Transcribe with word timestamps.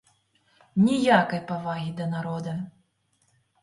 Ніякай 0.85 1.43
павагі 1.53 1.95
да 2.03 2.11
народа! 2.17 2.61